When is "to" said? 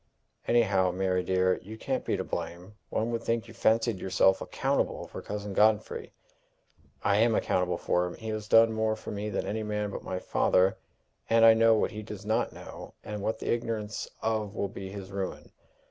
2.17-2.23